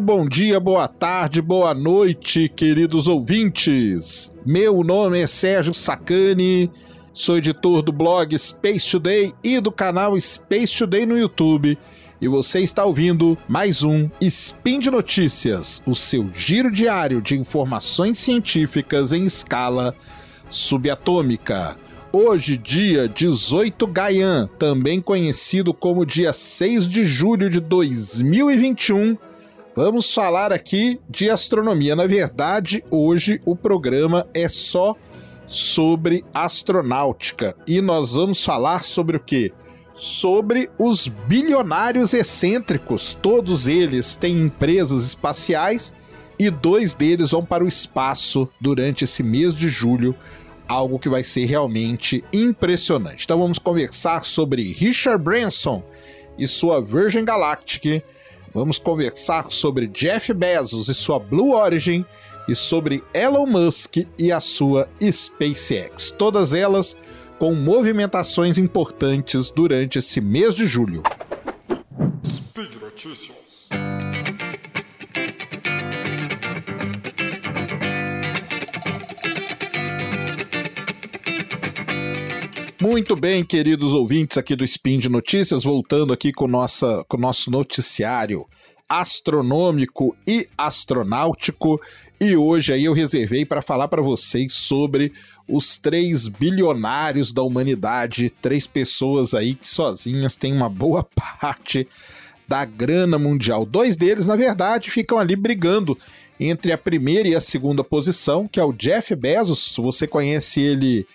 Muito 0.00 0.16
bom 0.16 0.26
dia, 0.26 0.58
boa 0.58 0.88
tarde, 0.88 1.42
boa 1.42 1.74
noite, 1.74 2.48
queridos 2.48 3.06
ouvintes. 3.06 4.30
Meu 4.46 4.82
nome 4.82 5.20
é 5.20 5.26
Sérgio 5.26 5.74
Sacani, 5.74 6.70
sou 7.12 7.36
editor 7.36 7.82
do 7.82 7.92
blog 7.92 8.36
Space 8.38 8.90
Today 8.90 9.34
e 9.44 9.60
do 9.60 9.70
canal 9.70 10.18
Space 10.18 10.74
Today 10.74 11.04
no 11.04 11.18
YouTube. 11.18 11.78
E 12.18 12.26
você 12.26 12.60
está 12.60 12.82
ouvindo 12.82 13.36
mais 13.46 13.82
um 13.82 14.08
Spin 14.22 14.78
de 14.78 14.90
Notícias, 14.90 15.82
o 15.84 15.94
seu 15.94 16.30
giro 16.32 16.70
diário 16.70 17.20
de 17.20 17.38
informações 17.38 18.18
científicas 18.18 19.12
em 19.12 19.26
escala 19.26 19.94
subatômica. 20.48 21.76
Hoje, 22.10 22.56
dia 22.56 23.06
18 23.06 23.86
Gaian, 23.86 24.48
também 24.58 24.98
conhecido 24.98 25.74
como 25.74 26.06
dia 26.06 26.32
6 26.32 26.88
de 26.88 27.04
julho 27.04 27.50
de 27.50 27.60
2021 27.60 29.18
Vamos 29.74 30.12
falar 30.12 30.52
aqui 30.52 31.00
de 31.08 31.30
astronomia. 31.30 31.94
Na 31.94 32.06
verdade, 32.06 32.84
hoje 32.90 33.40
o 33.44 33.54
programa 33.54 34.26
é 34.34 34.48
só 34.48 34.96
sobre 35.46 36.24
astronáutica 36.34 37.56
e 37.68 37.80
nós 37.80 38.14
vamos 38.14 38.44
falar 38.44 38.84
sobre 38.84 39.16
o 39.16 39.20
que? 39.20 39.52
Sobre 39.94 40.68
os 40.76 41.06
bilionários 41.06 42.12
excêntricos. 42.12 43.14
Todos 43.14 43.68
eles 43.68 44.16
têm 44.16 44.40
empresas 44.40 45.04
espaciais 45.04 45.94
e 46.36 46.50
dois 46.50 46.92
deles 46.92 47.30
vão 47.30 47.44
para 47.44 47.64
o 47.64 47.68
espaço 47.68 48.48
durante 48.60 49.04
esse 49.04 49.22
mês 49.22 49.54
de 49.54 49.68
julho, 49.68 50.16
algo 50.66 50.98
que 50.98 51.08
vai 51.08 51.22
ser 51.22 51.44
realmente 51.44 52.24
impressionante. 52.32 53.24
Então 53.24 53.38
vamos 53.38 53.58
conversar 53.58 54.24
sobre 54.24 54.72
Richard 54.72 55.22
Branson 55.22 55.84
e 56.36 56.48
sua 56.48 56.80
Virgin 56.80 57.24
Galactic 57.24 58.02
Vamos 58.52 58.78
conversar 58.78 59.50
sobre 59.50 59.86
Jeff 59.86 60.32
Bezos 60.34 60.88
e 60.88 60.94
sua 60.94 61.18
Blue 61.18 61.54
Origin 61.54 62.04
e 62.48 62.54
sobre 62.54 63.02
Elon 63.14 63.46
Musk 63.46 63.98
e 64.18 64.32
a 64.32 64.40
sua 64.40 64.88
SpaceX. 65.00 66.10
Todas 66.10 66.52
elas 66.52 66.96
com 67.38 67.54
movimentações 67.54 68.58
importantes 68.58 69.50
durante 69.50 69.98
esse 69.98 70.20
mês 70.20 70.54
de 70.54 70.66
julho. 70.66 71.02
Speed 72.26 72.74
Notícias. 72.74 73.49
Muito 82.80 83.14
bem, 83.14 83.44
queridos 83.44 83.92
ouvintes 83.92 84.38
aqui 84.38 84.56
do 84.56 84.64
Spin 84.64 84.98
de 84.98 85.10
Notícias, 85.10 85.64
voltando 85.64 86.14
aqui 86.14 86.32
com, 86.32 86.48
nossa, 86.48 87.04
com 87.06 87.18
o 87.18 87.20
nosso 87.20 87.50
noticiário 87.50 88.46
astronômico 88.88 90.16
e 90.26 90.46
astronáutico. 90.56 91.78
E 92.18 92.34
hoje 92.34 92.72
aí 92.72 92.86
eu 92.86 92.94
reservei 92.94 93.44
para 93.44 93.60
falar 93.60 93.86
para 93.88 94.00
vocês 94.00 94.54
sobre 94.54 95.12
os 95.46 95.76
três 95.76 96.26
bilionários 96.26 97.32
da 97.32 97.42
humanidade, 97.42 98.32
três 98.40 98.66
pessoas 98.66 99.34
aí 99.34 99.56
que 99.56 99.68
sozinhas 99.68 100.34
têm 100.34 100.54
uma 100.54 100.70
boa 100.70 101.04
parte 101.38 101.86
da 102.48 102.64
grana 102.64 103.18
mundial. 103.18 103.66
Dois 103.66 103.94
deles, 103.94 104.24
na 104.24 104.36
verdade, 104.36 104.90
ficam 104.90 105.18
ali 105.18 105.36
brigando 105.36 105.98
entre 106.38 106.72
a 106.72 106.78
primeira 106.78 107.28
e 107.28 107.34
a 107.34 107.40
segunda 107.40 107.84
posição, 107.84 108.48
que 108.48 108.58
é 108.58 108.64
o 108.64 108.72
Jeff 108.72 109.14
Bezos. 109.14 109.76
Você 109.76 110.06
conhece 110.06 110.62
ele 110.62 111.06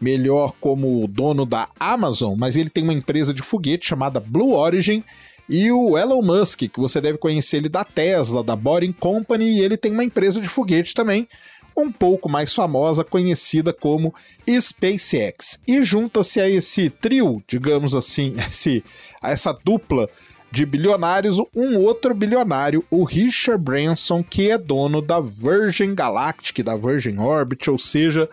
melhor 0.00 0.52
como 0.60 1.06
dono 1.08 1.46
da 1.46 1.68
Amazon, 1.78 2.34
mas 2.36 2.56
ele 2.56 2.70
tem 2.70 2.84
uma 2.84 2.92
empresa 2.92 3.32
de 3.32 3.42
foguete 3.42 3.86
chamada 3.86 4.20
Blue 4.20 4.54
Origin. 4.54 5.02
E 5.48 5.70
o 5.70 5.98
Elon 5.98 6.22
Musk, 6.22 6.60
que 6.60 6.80
você 6.80 7.00
deve 7.00 7.18
conhecer 7.18 7.58
ele 7.58 7.68
da 7.68 7.84
Tesla, 7.84 8.42
da 8.42 8.56
Boring 8.56 8.92
Company, 8.92 9.44
e 9.44 9.60
ele 9.60 9.76
tem 9.76 9.92
uma 9.92 10.04
empresa 10.04 10.40
de 10.40 10.48
foguete 10.48 10.94
também, 10.94 11.28
um 11.76 11.90
pouco 11.90 12.28
mais 12.28 12.54
famosa, 12.54 13.04
conhecida 13.04 13.72
como 13.72 14.14
SpaceX. 14.48 15.58
E 15.66 15.84
junta-se 15.84 16.40
a 16.40 16.48
esse 16.48 16.88
trio, 16.88 17.42
digamos 17.46 17.94
assim, 17.94 18.34
esse, 18.48 18.82
a 19.20 19.30
essa 19.30 19.52
dupla 19.52 20.08
de 20.50 20.64
bilionários, 20.64 21.38
um 21.54 21.76
outro 21.78 22.14
bilionário, 22.14 22.84
o 22.88 23.02
Richard 23.02 23.60
Branson, 23.62 24.22
que 24.22 24.50
é 24.50 24.56
dono 24.56 25.02
da 25.02 25.18
Virgin 25.20 25.96
Galactic, 25.96 26.62
da 26.62 26.76
Virgin 26.76 27.18
Orbit, 27.18 27.68
ou 27.68 27.78
seja, 27.78 28.30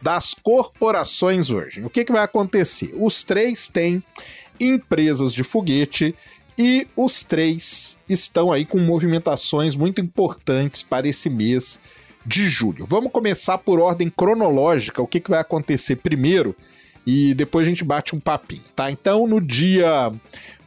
das 0.00 0.34
corporações 0.34 1.48
Virgin. 1.48 1.84
O 1.84 1.90
que, 1.90 2.04
que 2.04 2.12
vai 2.12 2.22
acontecer? 2.22 2.92
Os 2.96 3.22
três 3.22 3.68
têm 3.68 4.02
empresas 4.58 5.32
de 5.32 5.42
foguete 5.42 6.14
e 6.58 6.86
os 6.96 7.22
três 7.22 7.98
estão 8.08 8.52
aí 8.52 8.64
com 8.64 8.78
movimentações 8.78 9.74
muito 9.74 10.00
importantes 10.00 10.82
para 10.82 11.08
esse 11.08 11.30
mês 11.30 11.78
de 12.24 12.48
julho. 12.48 12.84
Vamos 12.86 13.12
começar 13.12 13.58
por 13.58 13.80
ordem 13.80 14.10
cronológica, 14.10 15.02
o 15.02 15.06
que, 15.06 15.20
que 15.20 15.30
vai 15.30 15.40
acontecer 15.40 15.96
primeiro 15.96 16.54
e 17.06 17.34
depois 17.34 17.66
a 17.66 17.70
gente 17.70 17.84
bate 17.84 18.14
um 18.14 18.20
papinho, 18.20 18.62
tá? 18.74 18.90
Então, 18.90 19.26
no 19.26 19.40
dia. 19.40 20.12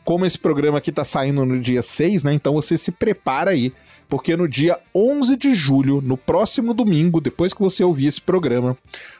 Como 0.03 0.25
esse 0.25 0.37
programa 0.37 0.79
aqui 0.79 0.91
tá 0.91 1.05
saindo 1.05 1.45
no 1.45 1.57
dia 1.57 1.81
6, 1.81 2.23
né? 2.23 2.33
Então 2.33 2.53
você 2.53 2.77
se 2.77 2.91
prepara 2.91 3.51
aí, 3.51 3.71
porque 4.13 4.37
no 4.37 4.47
dia 4.47 4.77
11 4.93 5.35
de 5.35 5.55
julho, 5.55 5.99
no 5.99 6.15
próximo 6.15 6.71
domingo, 6.71 7.19
depois 7.19 7.51
que 7.51 7.59
você 7.59 7.83
ouvir 7.83 8.05
esse 8.05 8.21
programa, 8.21 8.77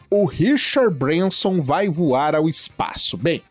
o 0.08 0.24
Richard 0.24 0.96
Branson 0.96 1.60
vai 1.62 1.90
voar 1.90 2.36
ao 2.36 2.48
espaço. 2.48 3.18
Bem, 3.18 3.42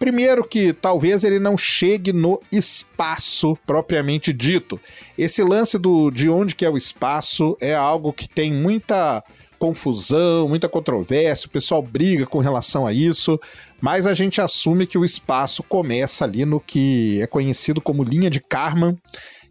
Primeiro 0.00 0.42
que 0.42 0.72
talvez 0.72 1.22
ele 1.22 1.38
não 1.38 1.56
chegue 1.56 2.12
no 2.12 2.40
espaço 2.50 3.56
propriamente 3.64 4.32
dito. 4.32 4.80
Esse 5.16 5.44
lance 5.44 5.78
do 5.78 6.10
de 6.10 6.28
onde 6.28 6.56
que 6.56 6.64
é 6.64 6.70
o 6.70 6.76
espaço 6.76 7.56
é 7.60 7.74
algo 7.74 8.12
que 8.12 8.28
tem 8.28 8.52
muita 8.52 9.22
confusão, 9.60 10.48
muita 10.48 10.70
controvérsia, 10.70 11.46
o 11.46 11.50
pessoal 11.50 11.82
briga 11.82 12.26
com 12.26 12.38
relação 12.38 12.86
a 12.86 12.94
isso, 12.94 13.38
mas 13.78 14.06
a 14.06 14.14
gente 14.14 14.40
assume 14.40 14.86
que 14.86 14.96
o 14.96 15.04
espaço 15.04 15.62
começa 15.62 16.24
ali 16.24 16.46
no 16.46 16.58
que 16.58 17.20
é 17.20 17.26
conhecido 17.26 17.80
como 17.80 18.02
linha 18.02 18.30
de 18.30 18.40
Kármán, 18.40 18.96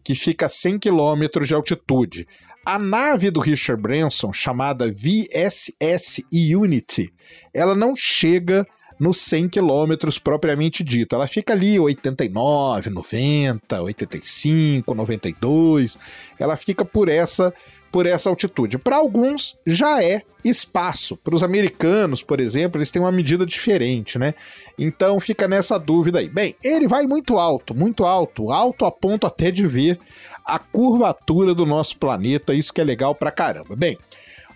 que 0.03 0.15
fica 0.15 0.45
a 0.45 0.49
100 0.49 0.79
km 0.79 1.43
de 1.45 1.53
altitude. 1.53 2.27
A 2.65 2.77
nave 2.77 3.31
do 3.31 3.39
Richard 3.39 3.81
Branson, 3.81 4.31
chamada 4.31 4.91
VSS 4.91 6.25
Unity, 6.31 7.11
ela 7.53 7.73
não 7.73 7.95
chega 7.95 8.67
nos 8.99 9.17
100 9.21 9.49
quilômetros 9.49 10.19
propriamente 10.19 10.83
dito. 10.83 11.15
Ela 11.15 11.25
fica 11.25 11.53
ali 11.53 11.79
89, 11.79 12.89
90, 12.89 13.81
85, 13.81 14.93
92. 14.93 15.97
Ela 16.37 16.57
fica 16.57 16.83
por 16.83 17.07
essa 17.07 17.53
por 17.91 18.05
essa 18.05 18.29
altitude. 18.29 18.77
Para 18.77 18.97
alguns 18.97 19.57
já 19.65 20.03
é 20.03 20.23
espaço. 20.43 21.17
Para 21.17 21.35
os 21.35 21.43
americanos, 21.43 22.21
por 22.21 22.39
exemplo, 22.39 22.79
eles 22.79 22.91
têm 22.91 23.01
uma 23.01 23.11
medida 23.11 23.45
diferente, 23.45 24.17
né? 24.17 24.33
Então 24.77 25.19
fica 25.19 25.47
nessa 25.47 25.77
dúvida 25.77 26.19
aí. 26.19 26.29
Bem, 26.29 26.55
ele 26.63 26.87
vai 26.87 27.05
muito 27.05 27.37
alto, 27.37 27.75
muito 27.75 28.05
alto, 28.05 28.51
alto 28.51 28.85
a 28.85 28.91
ponto 28.91 29.27
até 29.27 29.51
de 29.51 29.67
ver 29.67 29.99
a 30.45 30.57
curvatura 30.57 31.53
do 31.53 31.65
nosso 31.65 31.97
planeta, 31.97 32.53
isso 32.53 32.73
que 32.73 32.81
é 32.81 32.83
legal 32.83 33.13
pra 33.13 33.31
caramba. 33.31 33.75
Bem, 33.75 33.97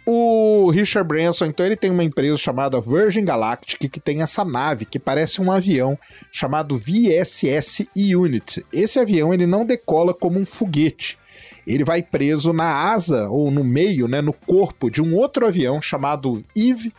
o 0.05 0.69
Richard 0.69 1.07
Branson, 1.07 1.45
então, 1.45 1.65
ele 1.65 1.75
tem 1.75 1.89
uma 1.89 2.03
empresa 2.03 2.37
chamada 2.37 2.81
Virgin 2.81 3.23
Galactic 3.23 3.89
que 3.89 3.99
tem 3.99 4.21
essa 4.21 4.43
nave 4.43 4.85
que 4.85 4.99
parece 4.99 5.41
um 5.41 5.51
avião 5.51 5.97
chamado 6.31 6.77
VSS 6.77 7.87
Unity. 7.95 8.65
Esse 8.71 8.99
avião 8.99 9.33
ele 9.33 9.45
não 9.45 9.65
decola 9.65 10.13
como 10.13 10.39
um 10.39 10.45
foguete. 10.45 11.17
Ele 11.65 11.85
vai 11.85 12.01
preso 12.01 12.51
na 12.51 12.91
asa 12.91 13.29
ou 13.29 13.49
no 13.49 13.63
meio, 13.63 14.07
né, 14.07 14.21
no 14.21 14.33
corpo 14.33 14.89
de 14.89 15.01
um 15.01 15.15
outro 15.15 15.47
avião 15.47 15.81
chamado 15.81 16.43
Eve. 16.55 16.91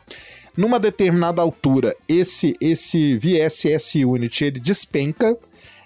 Numa 0.57 0.81
determinada 0.81 1.43
altura, 1.43 1.95
esse 2.09 2.55
esse 2.61 3.19
VSS 3.19 4.05
Unity 4.05 4.45
ele 4.45 4.61
despenca 4.61 5.37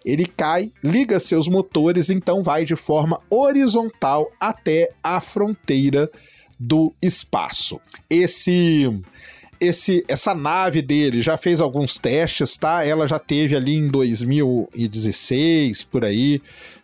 ele 0.05 0.25
cai, 0.25 0.73
liga 0.82 1.21
seus 1.21 1.49
motores, 1.49 2.09
então 2.09 2.43
vai 2.43 2.64
de 2.64 2.75
forma 2.76 3.21
horizontal 3.29 4.31
até 4.41 4.91
a 5.03 5.21
fronteira 5.21 6.11
do 6.58 6.93
espaço. 7.00 7.81
Esse 8.08 8.90
esse, 9.60 10.05
essa 10.06 10.34
nave 10.34 10.81
dele 10.81 11.20
já 11.20 11.37
fez 11.37 11.60
alguns 11.60 11.99
testes, 11.99 12.56
tá? 12.56 12.84
Ela 12.84 13.08
já 13.08 13.19
teve 13.19 13.56
ali 13.56 13.75
em 13.75 13.88
2016, 13.88 15.82
por 15.82 16.05
aí, 16.05 16.40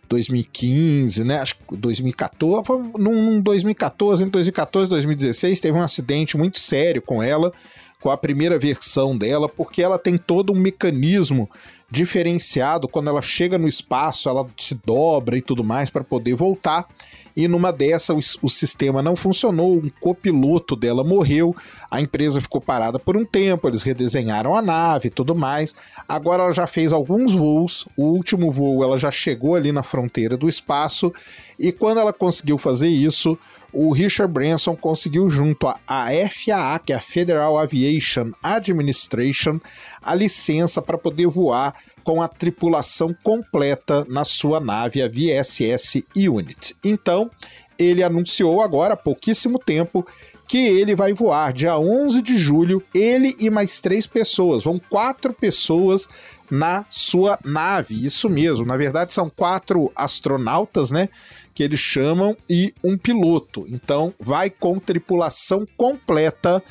2015, 0.09 1.23
né? 1.23 1.39
Acho 1.39 1.55
que 1.55 1.75
2014, 1.75 2.63
num 2.97 3.39
2014, 3.39 4.25
em 4.25 4.29
2014, 4.29 4.89
2016, 4.89 5.59
teve 5.59 5.77
um 5.77 5.81
acidente 5.81 6.37
muito 6.37 6.59
sério 6.59 7.01
com 7.01 7.23
ela, 7.23 7.53
com 8.01 8.09
a 8.09 8.17
primeira 8.17 8.59
versão 8.59 9.17
dela, 9.17 9.47
porque 9.47 9.81
ela 9.81 9.97
tem 9.97 10.17
todo 10.17 10.51
um 10.51 10.59
mecanismo 10.59 11.49
diferenciado 11.89 12.87
quando 12.87 13.09
ela 13.09 13.21
chega 13.21 13.57
no 13.57 13.67
espaço, 13.67 14.27
ela 14.27 14.45
se 14.57 14.75
dobra 14.85 15.37
e 15.37 15.41
tudo 15.41 15.63
mais 15.63 15.89
para 15.89 16.03
poder 16.03 16.35
voltar. 16.35 16.87
E 17.35 17.47
numa 17.47 17.71
dessa 17.71 18.13
o, 18.13 18.19
o 18.41 18.49
sistema 18.49 19.01
não 19.01 19.15
funcionou, 19.15 19.75
um 19.75 19.89
copiloto 19.99 20.75
dela 20.75 21.03
morreu, 21.03 21.55
a 21.91 21.99
empresa 21.99 22.39
ficou 22.39 22.61
parada 22.61 22.97
por 22.97 23.17
um 23.17 23.25
tempo, 23.25 23.67
eles 23.67 23.83
redesenharam 23.83 24.55
a 24.55 24.61
nave 24.61 25.07
e 25.07 25.11
tudo 25.11 25.35
mais. 25.35 25.75
Agora 26.07 26.43
ela 26.43 26.53
já 26.53 26.65
fez 26.65 26.93
alguns 26.93 27.33
voos, 27.33 27.87
o 27.97 28.03
último 28.03 28.51
voo 28.51 28.83
ela 28.83 28.97
já 28.97 29.11
chegou 29.11 29.55
ali 29.55 29.71
na 29.71 29.83
fronteira 29.83 30.37
do 30.37 30.47
espaço 30.47 31.13
e 31.59 31.71
quando 31.71 31.99
ela 31.99 32.13
conseguiu 32.13 32.57
fazer 32.57 32.87
isso, 32.87 33.37
o 33.75 33.91
Richard 33.91 34.31
Branson 34.31 34.73
conseguiu, 34.73 35.29
junto 35.29 35.67
à 35.67 35.75
FAA, 35.85 36.79
que 36.79 36.93
é 36.93 36.95
a 36.95 37.01
Federal 37.01 37.59
Aviation 37.59 38.31
Administration, 38.41 39.59
a 40.01 40.15
licença 40.15 40.81
para 40.81 40.97
poder 40.97 41.27
voar 41.27 41.75
com 42.01 42.21
a 42.21 42.27
tripulação 42.27 43.13
completa 43.21 44.05
na 44.07 44.23
sua 44.23 44.61
nave, 44.61 45.01
a 45.01 45.09
VSS 45.09 46.05
Unit. 46.15 46.75
Então, 46.83 47.29
ele 47.77 48.01
anunciou 48.01 48.61
agora, 48.61 48.93
há 48.93 48.97
pouquíssimo 48.97 49.59
tempo, 49.59 50.07
que 50.47 50.57
ele 50.57 50.95
vai 50.95 51.11
voar 51.11 51.51
dia 51.51 51.77
11 51.77 52.21
de 52.21 52.37
julho, 52.37 52.81
ele 52.93 53.35
e 53.39 53.49
mais 53.49 53.79
três 53.79 54.07
pessoas, 54.07 54.63
vão 54.63 54.79
quatro 54.89 55.33
pessoas 55.33 56.07
na 56.49 56.85
sua 56.89 57.39
nave, 57.43 58.05
isso 58.05 58.29
mesmo, 58.29 58.65
na 58.65 58.77
verdade 58.77 59.13
são 59.13 59.29
quatro 59.29 59.91
astronautas, 59.95 60.91
né, 60.91 61.09
que 61.53 61.63
eles 61.63 61.79
chamam, 61.79 62.35
e 62.49 62.73
um 62.83 62.97
piloto. 62.97 63.65
Então, 63.69 64.13
vai 64.19 64.49
com 64.49 64.79
tripulação 64.79 65.67
completa 65.77 66.61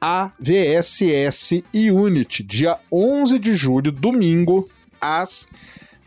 a 0.00 0.32
VSS 0.38 1.64
Unity, 1.72 2.42
dia 2.42 2.78
11 2.92 3.38
de 3.38 3.56
julho, 3.56 3.90
domingo, 3.90 4.68
às 5.00 5.48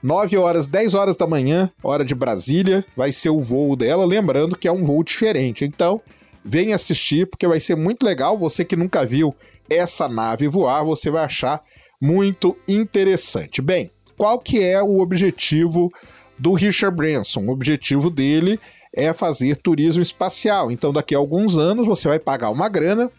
9 0.01 0.37
horas, 0.37 0.67
10 0.67 0.93
horas 0.93 1.17
da 1.17 1.25
manhã, 1.25 1.71
hora 1.81 2.05
de 2.05 2.13
Brasília, 2.13 2.85
vai 2.95 3.11
ser 3.11 3.29
o 3.29 3.41
voo 3.41 3.75
dela, 3.75 4.05
lembrando 4.05 4.55
que 4.55 4.67
é 4.67 4.71
um 4.71 4.85
voo 4.85 5.03
diferente. 5.03 5.65
Então, 5.65 5.99
vem 6.45 6.73
assistir, 6.73 7.27
porque 7.27 7.47
vai 7.47 7.59
ser 7.59 7.75
muito 7.75 8.05
legal. 8.05 8.37
Você 8.37 8.63
que 8.63 8.75
nunca 8.75 9.05
viu 9.05 9.35
essa 9.69 10.07
nave 10.07 10.47
voar, 10.47 10.83
você 10.83 11.09
vai 11.09 11.25
achar 11.25 11.61
muito 12.01 12.55
interessante. 12.67 13.61
Bem, 13.61 13.91
qual 14.17 14.39
que 14.39 14.63
é 14.63 14.81
o 14.81 14.99
objetivo 14.99 15.91
do 16.37 16.53
Richard 16.53 16.95
Branson. 16.95 17.41
O 17.41 17.51
objetivo 17.51 18.09
dele 18.09 18.59
é 18.93 19.11
fazer 19.11 19.57
turismo 19.57 20.01
espacial. 20.01 20.71
Então, 20.71 20.93
daqui 20.93 21.15
a 21.15 21.17
alguns 21.17 21.57
anos, 21.57 21.85
você 21.85 22.07
vai 22.07 22.19
pagar 22.19 22.49
uma 22.49 22.69
grana 22.69 23.11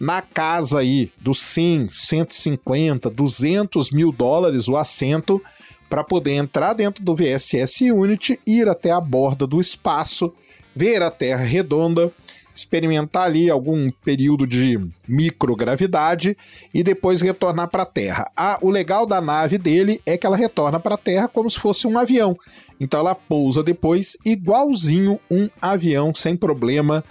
na 0.00 0.20
casa 0.20 0.80
aí 0.80 1.12
dos 1.20 1.40
100, 1.40 1.88
150, 1.88 3.08
200 3.08 3.90
mil 3.92 4.10
dólares 4.10 4.68
o 4.68 4.76
assento 4.76 5.40
para 5.88 6.02
poder 6.02 6.32
entrar 6.32 6.72
dentro 6.72 7.04
do 7.04 7.14
VSS 7.14 7.90
Unity, 7.92 8.40
ir 8.44 8.68
até 8.68 8.90
a 8.90 9.00
borda 9.00 9.46
do 9.46 9.60
espaço, 9.60 10.32
ver 10.74 11.00
a 11.02 11.10
Terra 11.10 11.44
redonda, 11.44 12.12
experimentar 12.54 13.24
ali 13.24 13.50
algum 13.50 13.90
período 13.90 14.46
de 14.46 14.78
microgravidade 15.08 16.36
e 16.72 16.82
depois 16.82 17.20
retornar 17.20 17.68
para 17.68 17.82
a 17.82 17.86
Terra. 17.86 18.30
Ah, 18.36 18.58
o 18.62 18.70
legal 18.70 19.06
da 19.06 19.20
nave 19.20 19.58
dele 19.58 20.00
é 20.06 20.16
que 20.16 20.26
ela 20.26 20.36
retorna 20.36 20.78
para 20.78 20.94
a 20.94 20.98
Terra 20.98 21.28
como 21.28 21.50
se 21.50 21.58
fosse 21.58 21.86
um 21.86 21.98
avião. 21.98 22.38
Então 22.78 23.00
ela 23.00 23.14
pousa 23.14 23.62
depois 23.62 24.16
igualzinho 24.24 25.18
um 25.30 25.48
avião 25.60 26.14
sem 26.14 26.36
problema 26.36 27.04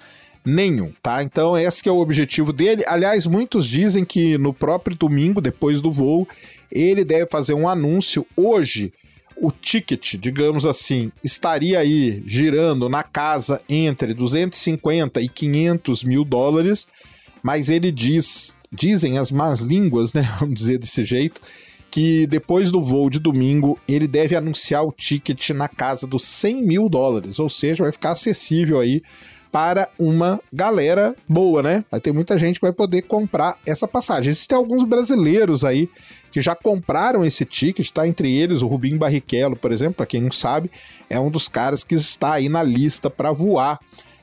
nenhum, 0.45 0.91
tá? 1.01 1.23
Então 1.23 1.57
esse 1.57 1.87
é 1.87 1.91
o 1.91 1.99
objetivo 1.99 2.51
dele. 2.51 2.83
Aliás, 2.87 3.25
muitos 3.25 3.65
dizem 3.65 4.03
que 4.05 4.37
no 4.37 4.53
próprio 4.53 4.95
domingo, 4.95 5.41
depois 5.41 5.81
do 5.81 5.91
voo, 5.91 6.27
ele 6.71 7.03
deve 7.03 7.29
fazer 7.29 7.53
um 7.53 7.67
anúncio 7.67 8.25
hoje 8.35 8.93
o 9.35 9.51
ticket, 9.51 10.15
digamos 10.15 10.65
assim, 10.65 11.11
estaria 11.23 11.79
aí 11.79 12.23
girando 12.25 12.87
na 12.87 13.03
casa 13.03 13.61
entre 13.67 14.13
250 14.13 15.21
e 15.21 15.29
500 15.29 16.03
mil 16.03 16.23
dólares, 16.23 16.87
mas 17.41 17.69
ele 17.69 17.91
diz, 17.91 18.55
dizem 18.71 19.17
as 19.17 19.31
más 19.31 19.59
línguas, 19.61 20.13
né, 20.13 20.21
vamos 20.39 20.55
dizer 20.55 20.77
desse 20.77 21.03
jeito, 21.03 21.41
que 21.91 22.25
depois 22.25 22.71
do 22.71 22.81
voo 22.81 23.09
de 23.09 23.19
domingo 23.19 23.77
ele 23.87 24.07
deve 24.07 24.35
anunciar 24.35 24.83
o 24.83 24.91
ticket 24.91 25.51
na 25.51 25.67
casa 25.67 26.07
dos 26.07 26.23
100 26.23 26.65
mil 26.65 26.89
dólares, 26.89 27.37
ou 27.37 27.49
seja, 27.49 27.83
vai 27.83 27.91
ficar 27.91 28.11
acessível 28.11 28.79
aí 28.79 29.03
para 29.53 29.87
uma 29.99 30.41
galera 30.51 31.15
boa, 31.29 31.61
né? 31.61 31.85
Vai 31.91 32.01
ter 32.01 32.11
muita 32.11 32.39
gente 32.39 32.55
que 32.59 32.65
vai 32.65 32.73
poder 32.73 33.03
comprar 33.03 33.55
essa 33.67 33.87
passagem. 33.87 34.31
Existem 34.31 34.57
alguns 34.57 34.83
brasileiros 34.83 35.63
aí 35.63 35.87
que 36.31 36.41
já 36.41 36.55
compraram 36.55 37.23
esse 37.23 37.45
ticket, 37.45 37.87
tá? 37.91 38.07
Entre 38.07 38.35
eles 38.35 38.63
o 38.63 38.67
Rubinho 38.67 38.97
Barrichello, 38.97 39.55
por 39.55 39.71
exemplo, 39.71 39.93
para 39.93 40.07
quem 40.07 40.21
não 40.21 40.31
sabe, 40.31 40.71
é 41.07 41.19
um 41.19 41.29
dos 41.29 41.47
caras 41.47 41.83
que 41.83 41.93
está 41.93 42.33
aí 42.33 42.49
na 42.49 42.63
lista 42.63 43.11
para 43.11 43.31
voar 43.31 43.79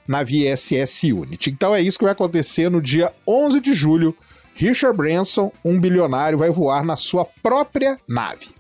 na 0.07 0.25
VSS 0.25 1.13
Unity. 1.13 1.51
Então 1.51 1.73
é 1.73 1.81
isso 1.81 1.97
que 1.97 2.05
vai 2.05 2.13
acontecer 2.13 2.69
no 2.69 2.83
dia 2.83 3.13
11 3.25 3.61
de 3.61 3.73
julho. 3.73 4.17
Richard 4.53 4.97
Branson, 4.97 5.53
um 5.65 5.79
bilionário, 5.79 6.39
vai 6.39 6.51
voar 6.51 6.85
na 6.85 6.97
sua 6.97 7.25
própria 7.25 7.97
nave. 8.09 8.60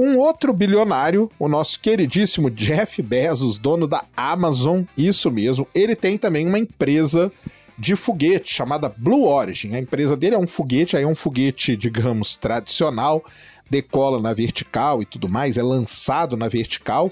Um 0.00 0.16
outro 0.16 0.52
bilionário, 0.52 1.28
o 1.40 1.48
nosso 1.48 1.80
queridíssimo 1.80 2.48
Jeff 2.52 3.02
Bezos, 3.02 3.58
dono 3.58 3.88
da 3.88 4.04
Amazon, 4.16 4.84
isso 4.96 5.28
mesmo, 5.28 5.66
ele 5.74 5.96
tem 5.96 6.16
também 6.16 6.46
uma 6.46 6.60
empresa 6.60 7.32
de 7.76 7.96
foguete 7.96 8.54
chamada 8.54 8.94
Blue 8.96 9.26
Origin. 9.26 9.74
A 9.74 9.80
empresa 9.80 10.16
dele 10.16 10.36
é 10.36 10.38
um 10.38 10.46
foguete, 10.46 10.96
aí 10.96 11.02
é 11.02 11.06
um 11.06 11.16
foguete, 11.16 11.76
digamos, 11.76 12.36
tradicional, 12.36 13.24
decola 13.68 14.22
na 14.22 14.32
vertical 14.32 15.02
e 15.02 15.04
tudo 15.04 15.28
mais, 15.28 15.58
é 15.58 15.64
lançado 15.64 16.36
na 16.36 16.46
vertical. 16.46 17.10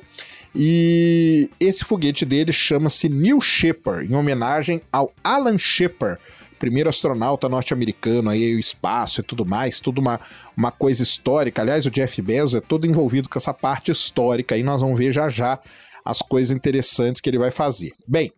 E 0.54 1.50
esse 1.58 1.84
foguete 1.84 2.24
dele 2.24 2.52
chama-se 2.52 3.08
New 3.08 3.40
Shepard, 3.40 4.08
em 4.08 4.14
homenagem 4.14 4.80
ao 4.92 5.12
Alan 5.24 5.58
Shepard, 5.58 6.20
primeiro 6.58 6.88
astronauta 6.88 7.48
norte-americano 7.48 8.30
aí 8.30 8.54
o 8.54 8.58
espaço 8.58 9.20
e 9.20 9.24
tudo 9.24 9.44
mais, 9.44 9.80
tudo 9.80 10.00
uma, 10.00 10.20
uma 10.56 10.70
coisa 10.70 11.02
histórica. 11.02 11.62
Aliás, 11.62 11.86
o 11.86 11.90
Jeff 11.90 12.20
Bezos 12.22 12.54
é 12.54 12.60
todo 12.60 12.86
envolvido 12.86 13.28
com 13.28 13.38
essa 13.38 13.54
parte 13.54 13.90
histórica 13.90 14.54
aí, 14.54 14.62
nós 14.62 14.80
vamos 14.80 14.98
ver 14.98 15.12
já 15.12 15.28
já 15.28 15.58
as 16.04 16.22
coisas 16.22 16.56
interessantes 16.56 17.20
que 17.20 17.28
ele 17.28 17.38
vai 17.38 17.50
fazer. 17.50 17.92
Bem, 18.06 18.32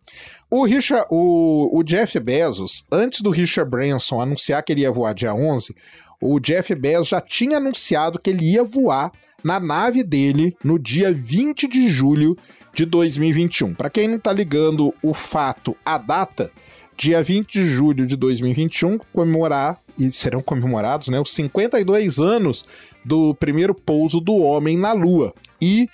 o, 0.49 0.65
Richard, 0.65 1.05
o, 1.11 1.77
o 1.77 1.83
Jeff 1.83 2.19
Bezos, 2.19 2.83
antes 2.91 3.21
do 3.21 3.29
Richard 3.29 3.69
Branson 3.69 4.19
anunciar 4.19 4.63
que 4.63 4.71
ele 4.71 4.81
ia 4.81 4.91
voar 4.91 5.13
dia 5.13 5.35
11, 5.35 5.75
o 6.19 6.39
Jeff 6.39 6.73
Bezos 6.73 7.09
já 7.09 7.21
tinha 7.21 7.57
anunciado 7.57 8.19
que 8.19 8.31
ele 8.31 8.53
ia 8.53 8.63
voar 8.63 9.11
na 9.43 9.59
nave 9.59 10.03
dele 10.03 10.57
no 10.63 10.79
dia 10.79 11.13
20 11.13 11.67
de 11.67 11.87
julho 11.87 12.35
de 12.73 12.85
2021. 12.85 13.73
Para 13.73 13.89
quem 13.89 14.07
não 14.07 14.17
está 14.17 14.33
ligando 14.33 14.93
o 15.01 15.13
fato, 15.13 15.77
a 15.85 15.97
data, 15.97 16.51
dia 16.99 17.23
20 17.23 17.49
de 17.49 17.65
julho 17.65 18.05
de 18.05 18.17
2021, 18.17 18.99
comemorar, 19.13 19.79
e 19.97 20.11
serão 20.11 20.41
comemorados, 20.41 21.07
né, 21.07 21.17
os 21.17 21.33
52 21.33 22.19
anos 22.19 22.65
do 23.05 23.33
primeiro 23.35 23.73
pouso 23.73 24.19
do 24.19 24.35
homem 24.35 24.77
na 24.77 24.91
Lua. 24.91 25.33
E 25.61 25.87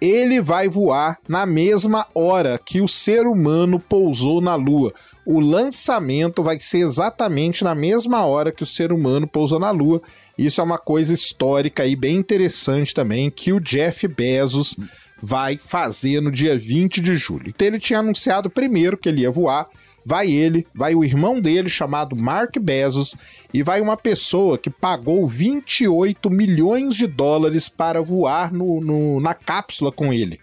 ele 0.00 0.40
vai 0.40 0.68
voar 0.68 1.18
na 1.28 1.46
mesma 1.46 2.08
hora 2.12 2.58
que 2.58 2.80
o 2.80 2.88
ser 2.88 3.24
humano 3.24 3.78
pousou 3.78 4.40
na 4.40 4.56
Lua. 4.56 4.92
O 5.24 5.38
lançamento 5.38 6.42
vai 6.42 6.58
ser 6.58 6.78
exatamente 6.78 7.62
na 7.62 7.74
mesma 7.74 8.26
hora 8.26 8.50
que 8.50 8.64
o 8.64 8.66
ser 8.66 8.92
humano 8.92 9.28
pousou 9.28 9.60
na 9.60 9.70
Lua. 9.70 10.02
Isso 10.36 10.60
é 10.60 10.64
uma 10.64 10.78
coisa 10.78 11.14
histórica 11.14 11.86
e 11.86 11.94
bem 11.94 12.16
interessante 12.16 12.92
também 12.92 13.30
que 13.30 13.52
o 13.52 13.60
Jeff 13.60 14.08
Bezos 14.08 14.76
vai 15.22 15.56
fazer 15.56 16.20
no 16.20 16.32
dia 16.32 16.58
20 16.58 17.00
de 17.00 17.16
julho. 17.16 17.48
Então 17.48 17.66
ele 17.66 17.78
tinha 17.78 18.00
anunciado 18.00 18.50
primeiro 18.50 18.96
que 18.96 19.08
ele 19.08 19.22
ia 19.22 19.30
voar 19.30 19.68
vai 20.08 20.30
ele, 20.30 20.66
vai 20.74 20.94
o 20.94 21.04
irmão 21.04 21.38
dele 21.38 21.68
chamado 21.68 22.16
Mark 22.16 22.56
Bezos 22.58 23.14
e 23.52 23.62
vai 23.62 23.82
uma 23.82 23.94
pessoa 23.94 24.56
que 24.56 24.70
pagou 24.70 25.26
28 25.26 26.30
milhões 26.30 26.94
de 26.94 27.06
dólares 27.06 27.68
para 27.68 28.00
voar 28.00 28.50
no, 28.50 28.80
no, 28.80 29.20
na 29.20 29.34
cápsula 29.34 29.92
com 29.92 30.10
ele. 30.10 30.40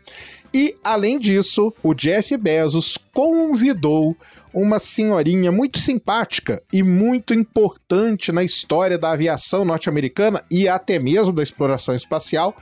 E, 0.53 0.75
além 0.83 1.17
disso, 1.17 1.73
o 1.81 1.95
Jeff 1.95 2.37
Bezos 2.37 2.95
convidou 3.11 4.15
uma 4.53 4.77
senhorinha 4.77 5.51
muito 5.51 5.79
simpática 5.79 6.61
e 6.71 6.83
muito 6.83 7.33
importante 7.33 8.31
na 8.31 8.43
história 8.43 8.99
da 8.99 9.11
aviação 9.13 9.65
norte-americana 9.65 10.43
e 10.51 10.67
até 10.67 10.99
mesmo 10.99 11.33
da 11.33 11.41
exploração 11.41 11.95
espacial, 11.95 12.55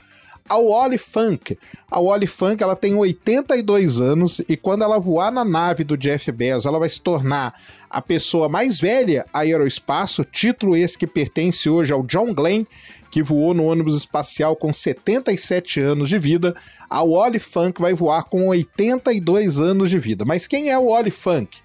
a 0.48 0.58
Wally 0.58 0.98
Funk. 0.98 1.58
A 1.90 1.98
Wally 1.98 2.26
Funk 2.26 2.62
ela 2.62 2.76
tem 2.76 2.94
82 2.94 4.00
anos 4.00 4.40
e 4.48 4.56
quando 4.56 4.82
ela 4.82 4.98
voar 4.98 5.30
na 5.30 5.44
nave 5.44 5.84
do 5.84 5.96
Jeff 5.96 6.30
Bezos, 6.30 6.66
ela 6.66 6.78
vai 6.78 6.88
se 6.88 7.00
tornar 7.00 7.54
a 7.88 8.02
pessoa 8.02 8.48
mais 8.48 8.78
velha 8.78 9.24
a 9.32 9.40
aeroespaço, 9.40 10.24
título 10.24 10.76
esse 10.76 10.98
que 10.98 11.06
pertence 11.06 11.68
hoje 11.70 11.92
ao 11.92 12.02
John 12.02 12.34
Glenn, 12.34 12.64
que 13.10 13.22
voou 13.22 13.54
no 13.54 13.64
ônibus 13.64 13.96
espacial 13.96 14.56
com 14.56 14.72
77 14.72 15.80
anos 15.80 16.08
de 16.08 16.18
vida. 16.18 16.54
A 16.90 17.02
Wally 17.02 17.38
Funk 17.38 17.80
vai 17.80 17.94
voar 17.94 18.24
com 18.24 18.48
82 18.48 19.60
anos 19.60 19.88
de 19.88 19.98
vida. 19.98 20.24
Mas 20.24 20.46
quem 20.46 20.68
é 20.68 20.78
o 20.78 20.86
Wally 20.86 21.10
Funk? 21.10 21.58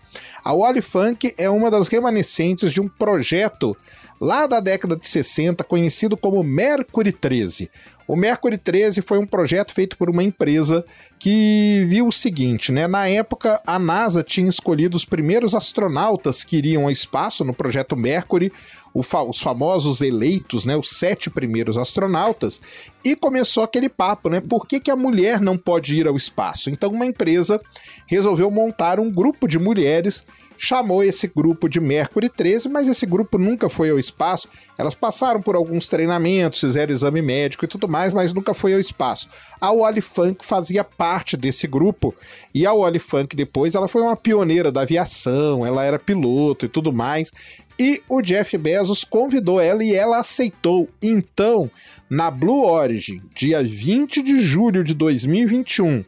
A 0.43 0.53
Wally 0.53 0.81
Funk 0.81 1.33
é 1.37 1.49
uma 1.49 1.69
das 1.69 1.87
remanescentes 1.87 2.71
de 2.71 2.79
um 2.79 2.87
projeto 2.87 3.75
lá 4.19 4.45
da 4.45 4.59
década 4.59 4.95
de 4.95 5.07
60 5.07 5.63
conhecido 5.63 6.17
como 6.17 6.43
Mercury 6.43 7.11
13. 7.11 7.69
O 8.07 8.15
Mercury 8.15 8.57
13 8.57 9.03
foi 9.03 9.19
um 9.19 9.25
projeto 9.25 9.71
feito 9.71 9.95
por 9.95 10.09
uma 10.09 10.23
empresa 10.23 10.83
que 11.19 11.85
viu 11.87 12.07
o 12.07 12.11
seguinte, 12.11 12.71
né? 12.71 12.87
Na 12.87 13.07
época, 13.07 13.61
a 13.65 13.77
NASA 13.77 14.23
tinha 14.23 14.49
escolhido 14.49 14.97
os 14.97 15.05
primeiros 15.05 15.53
astronautas 15.53 16.43
que 16.43 16.57
iriam 16.57 16.85
ao 16.85 16.91
espaço 16.91 17.45
no 17.45 17.53
projeto 17.53 17.95
Mercury, 17.95 18.51
os 18.95 19.39
famosos 19.39 20.01
eleitos, 20.01 20.65
né? 20.65 20.75
Os 20.75 20.89
sete 20.89 21.29
primeiros 21.29 21.77
astronautas, 21.77 22.59
e 23.05 23.15
começou 23.15 23.63
aquele 23.63 23.87
papo, 23.87 24.27
né? 24.27 24.41
Por 24.41 24.65
que, 24.65 24.79
que 24.79 24.89
a 24.89 24.95
mulher 24.95 25.39
não 25.39 25.55
pode 25.55 25.95
ir 25.95 26.07
ao 26.07 26.17
espaço? 26.17 26.71
Então, 26.71 26.89
uma 26.89 27.05
empresa 27.05 27.61
resolveu 28.07 28.49
montar 28.49 28.99
um 28.99 29.11
grupo 29.11 29.47
de 29.47 29.59
mulheres 29.59 30.25
chamou 30.61 31.01
esse 31.01 31.25
grupo 31.25 31.69
de 31.69 31.79
Mercury 31.79 32.27
13, 32.27 32.67
mas 32.67 32.89
esse 32.89 33.05
grupo 33.05 33.37
nunca 33.37 33.69
foi 33.69 33.89
ao 33.89 33.97
espaço. 33.97 34.49
Elas 34.77 34.93
passaram 34.93 35.41
por 35.41 35.55
alguns 35.55 35.87
treinamentos, 35.87 36.59
fizeram 36.59 36.93
exame 36.93 37.21
médico 37.21 37.63
e 37.63 37.67
tudo 37.67 37.87
mais, 37.87 38.13
mas 38.13 38.33
nunca 38.33 38.53
foi 38.53 38.73
ao 38.73 38.79
espaço. 38.79 39.29
A 39.61 39.71
Wally 39.71 40.01
Funk 40.01 40.45
fazia 40.45 40.83
parte 40.83 41.37
desse 41.37 41.65
grupo 41.65 42.13
e 42.53 42.65
a 42.65 42.73
Wally 42.73 42.99
Funk 42.99 43.37
depois 43.37 43.73
ela 43.73 43.87
foi 43.87 44.01
uma 44.01 44.17
pioneira 44.17 44.69
da 44.69 44.81
aviação, 44.81 45.65
ela 45.65 45.85
era 45.85 45.97
piloto 45.97 46.65
e 46.65 46.69
tudo 46.69 46.91
mais. 46.91 47.31
E 47.79 48.01
o 48.09 48.21
Jeff 48.21 48.57
Bezos 48.57 49.05
convidou 49.05 49.61
ela 49.61 49.81
e 49.81 49.95
ela 49.95 50.17
aceitou. 50.17 50.89
Então, 51.01 51.71
na 52.09 52.29
Blue 52.29 52.65
Origin, 52.65 53.21
dia 53.33 53.63
20 53.63 54.21
de 54.21 54.41
julho 54.41 54.83
de 54.83 54.93
2021, 54.93 56.03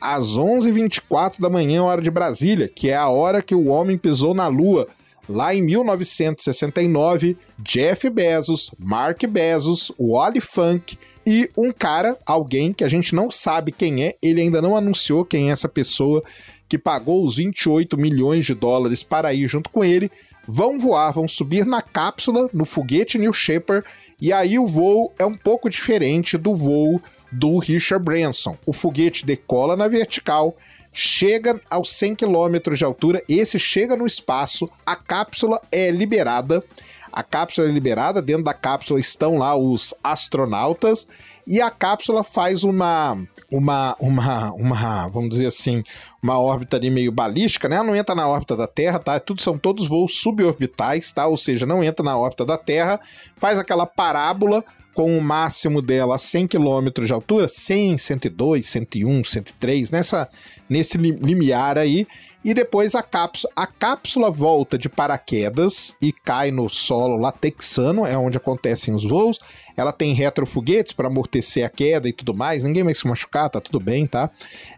às 0.00 0.38
11h24 0.38 1.40
da 1.40 1.50
manhã, 1.50 1.82
hora 1.82 2.00
de 2.00 2.12
Brasília, 2.12 2.68
que 2.68 2.90
é 2.90 2.96
a 2.96 3.08
hora 3.08 3.42
que 3.42 3.56
o 3.56 3.66
homem 3.66 3.98
pisou 3.98 4.34
na 4.34 4.46
Lua. 4.46 4.86
Lá 5.28 5.52
em 5.52 5.60
1969, 5.62 7.36
Jeff 7.58 8.08
Bezos, 8.08 8.70
Mark 8.78 9.24
Bezos, 9.26 9.90
Wally 9.98 10.40
Funk 10.40 10.96
e 11.26 11.50
um 11.56 11.72
cara, 11.72 12.16
alguém 12.24 12.72
que 12.72 12.84
a 12.84 12.88
gente 12.88 13.12
não 13.12 13.28
sabe 13.32 13.72
quem 13.72 14.04
é, 14.04 14.14
ele 14.22 14.40
ainda 14.40 14.62
não 14.62 14.76
anunciou 14.76 15.24
quem 15.24 15.48
é 15.48 15.52
essa 15.52 15.68
pessoa 15.68 16.22
que 16.68 16.78
pagou 16.78 17.24
os 17.24 17.36
28 17.36 17.96
milhões 17.96 18.46
de 18.46 18.54
dólares 18.54 19.02
para 19.02 19.34
ir 19.34 19.48
junto 19.48 19.70
com 19.70 19.84
ele, 19.84 20.10
vão 20.46 20.78
voar, 20.78 21.12
vão 21.12 21.26
subir 21.26 21.66
na 21.66 21.82
cápsula, 21.82 22.48
no 22.52 22.64
foguete 22.64 23.18
New 23.18 23.32
Shepard, 23.32 23.86
e 24.20 24.32
aí 24.32 24.58
o 24.58 24.66
voo 24.66 25.12
é 25.18 25.24
um 25.24 25.36
pouco 25.36 25.68
diferente 25.68 26.38
do 26.38 26.54
voo 26.54 27.00
do 27.30 27.58
Richard 27.58 28.04
Branson. 28.04 28.56
O 28.64 28.72
foguete 28.72 29.26
decola 29.26 29.76
na 29.76 29.88
vertical, 29.88 30.56
chega 30.92 31.60
aos 31.70 31.92
100 31.92 32.14
km 32.14 32.74
de 32.74 32.84
altura, 32.84 33.22
esse 33.28 33.58
chega 33.58 33.96
no 33.96 34.06
espaço, 34.06 34.70
a 34.84 34.96
cápsula 34.96 35.60
é 35.70 35.90
liberada. 35.90 36.64
A 37.12 37.22
cápsula 37.22 37.68
é 37.68 37.70
liberada, 37.70 38.20
dentro 38.20 38.44
da 38.44 38.52
cápsula 38.52 39.00
estão 39.00 39.38
lá 39.38 39.56
os 39.56 39.94
astronautas 40.04 41.06
e 41.46 41.62
a 41.62 41.70
cápsula 41.70 42.22
faz 42.22 42.62
uma 42.62 43.18
uma 43.50 43.96
uma 44.00 44.52
uma, 44.52 45.08
vamos 45.08 45.30
dizer 45.30 45.46
assim, 45.46 45.82
uma 46.22 46.38
órbita 46.38 46.76
ali 46.76 46.90
meio 46.90 47.12
balística, 47.12 47.68
né? 47.68 47.76
Ela 47.76 47.86
não 47.86 47.96
entra 47.96 48.14
na 48.14 48.28
órbita 48.28 48.56
da 48.56 48.66
Terra, 48.66 48.98
tá? 48.98 49.18
Tudo 49.20 49.40
são 49.42 49.56
todos 49.58 49.86
voos 49.88 50.18
suborbitais, 50.18 51.12
tá? 51.12 51.26
Ou 51.26 51.36
seja, 51.36 51.64
não 51.66 51.82
entra 51.82 52.04
na 52.04 52.16
órbita 52.16 52.44
da 52.44 52.58
Terra, 52.58 53.00
faz 53.36 53.58
aquela 53.58 53.86
parábola 53.86 54.64
com 54.96 55.16
o 55.16 55.20
máximo 55.20 55.82
dela 55.82 56.14
a 56.14 56.18
100 56.18 56.48
km 56.48 57.04
de 57.04 57.12
altura, 57.12 57.46
100, 57.46 57.98
102, 57.98 58.66
101, 58.66 59.24
103, 59.24 59.90
nessa, 59.90 60.26
nesse 60.70 60.96
limiar 60.96 61.76
aí, 61.76 62.06
e 62.46 62.54
depois 62.54 62.94
a 62.94 63.02
cápsula, 63.02 63.52
a 63.56 63.66
cápsula 63.66 64.30
volta 64.30 64.78
de 64.78 64.88
paraquedas 64.88 65.96
e 66.00 66.12
cai 66.12 66.52
no 66.52 66.68
solo 66.68 67.16
lá 67.16 67.32
texano, 67.32 68.06
é 68.06 68.16
onde 68.16 68.36
acontecem 68.36 68.94
os 68.94 69.02
voos. 69.02 69.40
Ela 69.76 69.90
tem 69.90 70.14
retrofoguetes 70.14 70.92
para 70.92 71.08
amortecer 71.08 71.66
a 71.66 71.68
queda 71.68 72.08
e 72.08 72.12
tudo 72.12 72.32
mais, 72.32 72.62
ninguém 72.62 72.84
vai 72.84 72.94
se 72.94 73.04
machucar, 73.04 73.50
tá 73.50 73.60
tudo 73.60 73.80
bem, 73.80 74.06
tá? 74.06 74.30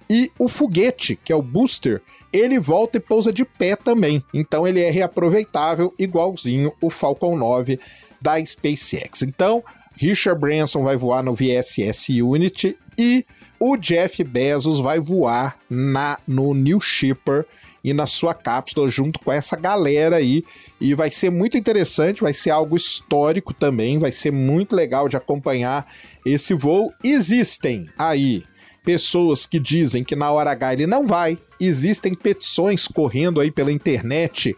E 0.09 0.33
o 0.39 0.49
foguete, 0.49 1.15
que 1.23 1.31
é 1.31 1.37
o 1.37 1.43
booster, 1.43 2.01
ele 2.33 2.59
volta 2.59 2.97
e 2.97 3.01
pousa 3.01 3.31
de 3.31 3.45
pé 3.45 3.77
também. 3.77 4.25
Então 4.33 4.67
ele 4.67 4.81
é 4.81 4.89
reaproveitável, 4.89 5.93
igualzinho 5.99 6.73
o 6.81 6.89
Falcon 6.89 7.37
9 7.37 7.79
da 8.19 8.43
SpaceX. 8.43 9.21
Então, 9.21 9.63
Richard 9.95 10.41
Branson 10.41 10.85
vai 10.85 10.97
voar 10.97 11.23
no 11.23 11.35
VSS 11.35 12.23
Unity 12.23 12.79
e 12.97 13.27
o 13.59 13.77
Jeff 13.77 14.23
Bezos 14.25 14.81
vai 14.81 15.01
voar 15.01 15.59
na 15.69 16.19
no 16.27 16.55
New 16.55 16.81
Shipper 16.81 17.45
e 17.83 17.93
na 17.93 18.07
sua 18.07 18.35
cápsula 18.35 18.89
junto 18.89 19.19
com 19.21 19.33
essa 19.33 19.57
galera 19.57 20.17
aí. 20.17 20.45
E 20.81 20.95
vai 20.95 21.11
ser 21.11 21.31
muito 21.31 21.57
interessante, 21.57 22.23
vai 22.23 22.33
ser 22.33 22.51
algo 22.51 22.77
histórico 22.77 23.55
também, 23.55 23.99
vai 23.99 24.13
ser 24.13 24.33
muito 24.33 24.75
legal 24.75 25.09
de 25.09 25.17
acompanhar 25.17 25.91
esse 26.25 26.55
voo. 26.55 26.93
Existem 27.03 27.89
aí 27.99 28.45
pessoas 28.85 29.47
que 29.47 29.59
dizem 29.59 30.05
que 30.05 30.17
na 30.17 30.31
hora 30.31 30.51
H 30.51 30.73
ele 30.73 30.87
não 30.87 31.07
vai, 31.07 31.37
existem 31.61 32.15
petições 32.15 32.89
correndo 32.89 33.41
aí 33.41 33.51
pela 33.51 33.73
internet 33.73 34.57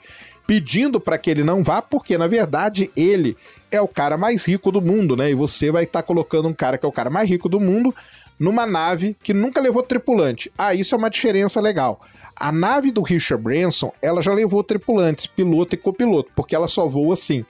pedindo 0.50 0.98
para 0.98 1.16
que 1.16 1.30
ele 1.30 1.44
não 1.44 1.62
vá, 1.62 1.80
porque 1.80 2.18
na 2.18 2.26
verdade 2.26 2.90
ele 2.96 3.36
é 3.70 3.80
o 3.80 3.86
cara 3.86 4.16
mais 4.16 4.44
rico 4.44 4.72
do 4.72 4.82
mundo, 4.82 5.16
né? 5.16 5.30
E 5.30 5.34
você 5.34 5.70
vai 5.70 5.84
estar 5.84 6.02
tá 6.02 6.06
colocando 6.06 6.48
um 6.48 6.52
cara 6.52 6.76
que 6.76 6.84
é 6.84 6.88
o 6.88 6.92
cara 6.92 7.08
mais 7.08 7.28
rico 7.28 7.48
do 7.48 7.60
mundo 7.60 7.94
numa 8.40 8.64
nave 8.64 9.14
que 9.22 9.34
nunca 9.34 9.60
levou 9.60 9.82
tripulante. 9.82 10.50
Ah, 10.56 10.74
isso 10.74 10.94
é 10.94 10.98
uma 10.98 11.10
diferença 11.10 11.60
legal. 11.60 12.00
A 12.34 12.50
nave 12.50 12.90
do 12.90 13.02
Richard 13.02 13.44
Branson, 13.44 13.92
ela 14.00 14.22
já 14.22 14.32
levou 14.32 14.64
tripulantes, 14.64 15.26
piloto 15.26 15.74
e 15.74 15.78
copiloto, 15.78 16.32
porque 16.34 16.56
ela 16.56 16.66
só 16.66 16.88
voa 16.88 17.12
assim. 17.12 17.44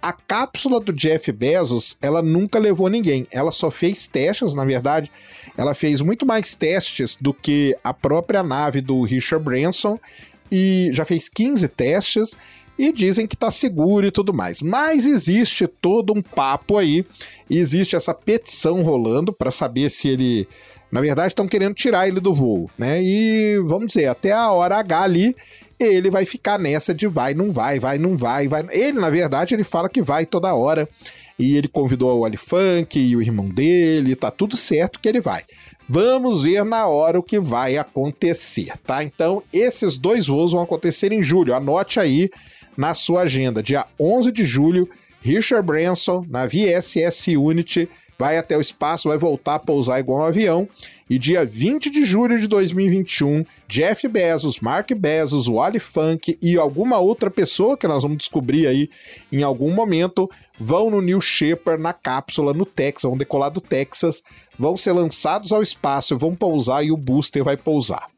A 0.00 0.12
cápsula 0.12 0.78
do 0.78 0.92
Jeff 0.92 1.32
Bezos, 1.32 1.96
ela 2.00 2.22
nunca 2.22 2.60
levou 2.60 2.88
ninguém. 2.88 3.26
Ela 3.32 3.50
só 3.50 3.72
fez 3.72 4.06
testes, 4.06 4.54
na 4.54 4.64
verdade, 4.64 5.10
ela 5.56 5.74
fez 5.74 6.00
muito 6.00 6.24
mais 6.24 6.54
testes 6.54 7.16
do 7.20 7.34
que 7.34 7.76
a 7.82 7.92
própria 7.92 8.44
nave 8.44 8.80
do 8.80 9.02
Richard 9.02 9.44
Branson 9.44 9.98
e 10.52 10.90
já 10.92 11.04
fez 11.04 11.28
15 11.28 11.66
testes 11.66 12.36
e 12.78 12.92
dizem 12.92 13.26
que 13.26 13.34
está 13.34 13.50
seguro 13.50 14.06
e 14.06 14.10
tudo 14.10 14.34
mais. 14.34 14.60
Mas 14.60 15.06
existe 15.06 15.66
todo 15.66 16.12
um 16.12 16.22
papo 16.22 16.78
aí, 16.78 17.04
existe 17.50 17.96
essa 17.96 18.12
petição 18.14 18.82
rolando 18.82 19.32
para 19.32 19.50
saber 19.50 19.90
se 19.90 20.08
ele. 20.08 20.48
Na 20.90 21.00
verdade, 21.00 21.28
estão 21.28 21.48
querendo 21.48 21.74
tirar 21.74 22.06
ele 22.06 22.20
do 22.20 22.32
voo, 22.32 22.70
né? 22.78 23.02
E 23.02 23.58
vamos 23.66 23.88
dizer, 23.88 24.06
até 24.06 24.32
a 24.32 24.50
hora 24.52 24.76
H 24.76 25.02
ali, 25.02 25.36
ele 25.78 26.10
vai 26.10 26.24
ficar 26.24 26.58
nessa 26.58 26.94
de 26.94 27.06
vai, 27.06 27.34
não 27.34 27.50
vai, 27.50 27.80
vai, 27.80 27.98
não 27.98 28.16
vai, 28.16 28.46
vai. 28.46 28.64
Ele, 28.70 28.98
na 28.98 29.10
verdade, 29.10 29.54
ele 29.54 29.64
fala 29.64 29.88
que 29.88 30.00
vai 30.00 30.24
toda 30.24 30.54
hora. 30.54 30.88
E 31.38 31.54
ele 31.54 31.68
convidou 31.68 32.18
o 32.18 32.24
Ali 32.24 32.38
Funk 32.38 32.98
e 32.98 33.14
o 33.14 33.20
irmão 33.20 33.46
dele, 33.46 34.16
tá 34.16 34.30
tudo 34.30 34.56
certo 34.56 34.98
que 34.98 35.08
ele 35.08 35.20
vai. 35.20 35.42
Vamos 35.88 36.42
ver 36.42 36.64
na 36.64 36.86
hora 36.86 37.18
o 37.18 37.22
que 37.22 37.38
vai 37.38 37.76
acontecer, 37.76 38.72
tá? 38.78 39.04
Então, 39.04 39.42
esses 39.52 39.98
dois 39.98 40.26
voos 40.26 40.52
vão 40.52 40.62
acontecer 40.62 41.12
em 41.12 41.22
julho. 41.22 41.54
Anote 41.54 42.00
aí 42.00 42.30
na 42.76 42.94
sua 42.94 43.22
agenda. 43.22 43.62
Dia 43.62 43.86
11 43.98 44.30
de 44.32 44.44
julho, 44.44 44.88
Richard 45.20 45.66
Branson, 45.66 46.24
na 46.28 46.46
VSS 46.46 47.36
Unity, 47.36 47.88
vai 48.18 48.38
até 48.38 48.56
o 48.56 48.60
espaço, 48.60 49.08
vai 49.08 49.18
voltar 49.18 49.56
a 49.56 49.58
pousar 49.58 50.00
igual 50.00 50.20
um 50.20 50.24
avião. 50.24 50.68
E 51.08 51.18
dia 51.18 51.44
20 51.44 51.88
de 51.88 52.04
julho 52.04 52.38
de 52.38 52.48
2021, 52.48 53.44
Jeff 53.68 54.08
Bezos, 54.08 54.58
Mark 54.58 54.90
Bezos, 54.92 55.46
Wally 55.46 55.78
Funk 55.78 56.36
e 56.42 56.56
alguma 56.56 56.98
outra 56.98 57.30
pessoa 57.30 57.76
que 57.76 57.86
nós 57.86 58.02
vamos 58.02 58.18
descobrir 58.18 58.66
aí 58.66 58.90
em 59.30 59.44
algum 59.44 59.72
momento 59.72 60.28
vão 60.58 60.90
no 60.90 61.00
New 61.00 61.20
Shepard 61.20 61.80
na 61.80 61.92
cápsula 61.92 62.52
no 62.52 62.66
Texas, 62.66 63.08
vão 63.08 63.16
decolar 63.16 63.52
do 63.52 63.60
Texas, 63.60 64.20
vão 64.58 64.76
ser 64.76 64.92
lançados 64.92 65.52
ao 65.52 65.62
espaço, 65.62 66.18
vão 66.18 66.34
pousar 66.34 66.84
e 66.84 66.90
o 66.90 66.96
booster 66.96 67.44
vai 67.44 67.56
pousar. 67.56 68.08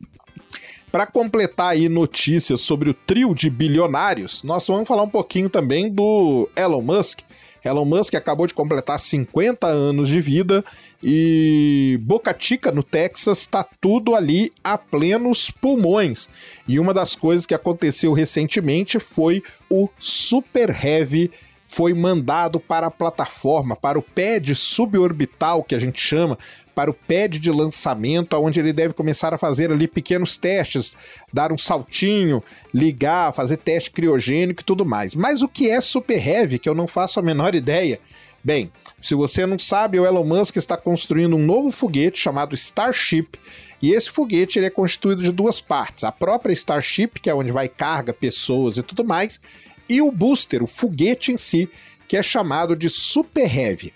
Para 0.90 1.06
completar 1.06 1.72
aí 1.72 1.88
notícias 1.88 2.62
sobre 2.62 2.88
o 2.88 2.94
trio 2.94 3.34
de 3.34 3.50
bilionários, 3.50 4.42
nós 4.42 4.66
vamos 4.66 4.88
falar 4.88 5.02
um 5.02 5.08
pouquinho 5.08 5.50
também 5.50 5.90
do 5.90 6.48
Elon 6.56 6.80
Musk. 6.80 7.20
Elon 7.62 7.84
Musk 7.84 8.14
acabou 8.14 8.46
de 8.46 8.54
completar 8.54 8.98
50 8.98 9.66
anos 9.66 10.08
de 10.08 10.20
vida 10.20 10.64
e 11.02 11.98
Boca 12.02 12.34
Chica, 12.38 12.72
no 12.72 12.82
Texas, 12.82 13.40
está 13.40 13.62
tudo 13.80 14.14
ali 14.14 14.50
a 14.64 14.78
plenos 14.78 15.50
pulmões. 15.50 16.28
E 16.66 16.80
uma 16.80 16.94
das 16.94 17.14
coisas 17.14 17.44
que 17.44 17.54
aconteceu 17.54 18.14
recentemente 18.14 18.98
foi 18.98 19.42
o 19.68 19.88
Super 19.98 20.70
Heavy 20.70 21.30
foi 21.68 21.92
mandado 21.92 22.58
para 22.58 22.86
a 22.86 22.90
plataforma, 22.90 23.76
para 23.76 23.98
o 23.98 24.02
pad 24.02 24.54
suborbital 24.54 25.62
que 25.62 25.74
a 25.74 25.78
gente 25.78 26.00
chama, 26.00 26.38
para 26.74 26.90
o 26.90 26.94
pad 26.94 27.38
de 27.38 27.50
lançamento, 27.50 28.34
onde 28.36 28.58
ele 28.58 28.72
deve 28.72 28.94
começar 28.94 29.34
a 29.34 29.38
fazer 29.38 29.70
ali 29.70 29.86
pequenos 29.86 30.36
testes, 30.38 30.94
dar 31.32 31.52
um 31.52 31.58
saltinho, 31.58 32.42
ligar, 32.72 33.34
fazer 33.34 33.58
teste 33.58 33.90
criogênico 33.90 34.62
e 34.62 34.64
tudo 34.64 34.84
mais. 34.84 35.14
Mas 35.14 35.42
o 35.42 35.48
que 35.48 35.68
é 35.68 35.80
Super 35.80 36.26
Heavy, 36.26 36.58
que 36.58 36.68
eu 36.68 36.74
não 36.74 36.88
faço 36.88 37.20
a 37.20 37.22
menor 37.22 37.54
ideia? 37.54 38.00
Bem, 38.42 38.72
se 39.02 39.14
você 39.14 39.44
não 39.44 39.58
sabe, 39.58 40.00
o 40.00 40.06
Elon 40.06 40.24
Musk 40.24 40.56
está 40.56 40.76
construindo 40.76 41.36
um 41.36 41.44
novo 41.44 41.70
foguete 41.70 42.18
chamado 42.18 42.54
Starship. 42.54 43.38
E 43.80 43.92
esse 43.92 44.10
foguete 44.10 44.58
ele 44.58 44.66
é 44.66 44.70
constituído 44.70 45.22
de 45.22 45.30
duas 45.30 45.60
partes: 45.60 46.02
a 46.04 46.10
própria 46.10 46.52
Starship, 46.52 47.20
que 47.20 47.28
é 47.28 47.34
onde 47.34 47.52
vai 47.52 47.68
carga, 47.68 48.12
pessoas 48.12 48.76
e 48.76 48.82
tudo 48.82 49.04
mais, 49.04 49.40
e 49.88 50.00
o 50.00 50.10
booster, 50.10 50.62
o 50.62 50.66
foguete 50.66 51.32
em 51.32 51.38
si, 51.38 51.68
que 52.06 52.16
é 52.16 52.22
chamado 52.22 52.74
de 52.74 52.88
Super 52.88 53.54
Heavy. 53.54 53.92